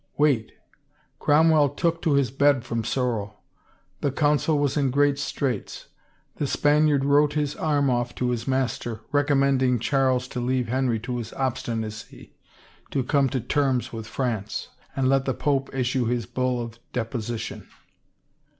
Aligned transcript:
"Wait. 0.17 0.53
Cromwell 1.19 1.69
took 1.69 2.01
to 2.01 2.13
his 2.15 2.31
bed 2.31 2.63
from 2.65 2.83
sorrow. 2.83 3.37
The 3.99 4.11
Council 4.11 4.57
was 4.57 4.75
in 4.75 4.89
great 4.89 5.19
straits. 5.19 5.89
The 6.37 6.47
Spaniard 6.47 7.05
wrote 7.05 7.33
his 7.33 7.55
arm 7.55 7.87
off 7.91 8.15
to 8.15 8.31
his 8.31 8.47
master, 8.47 9.01
recommending 9.11 9.77
Charles 9.77 10.27
to 10.29 10.39
leave 10.39 10.69
Henry 10.69 10.99
to 11.01 11.17
his 11.19 11.33
obstinacy, 11.33 12.33
to 12.89 13.03
come 13.03 13.29
to 13.29 13.39
terms 13.41 13.93
with 13.93 14.07
France, 14.07 14.69
and 14.95 15.07
let 15.07 15.25
the 15.25 15.35
pope 15.35 15.69
issue 15.71 16.05
his 16.05 16.25
bull 16.25 16.59
of 16.59 16.79
deposition." 16.93 17.67